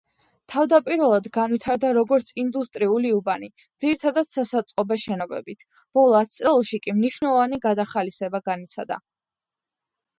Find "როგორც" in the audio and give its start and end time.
1.97-2.31